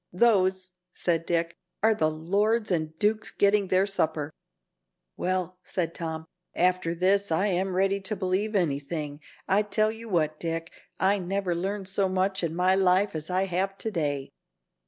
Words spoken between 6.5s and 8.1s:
"after this I am ready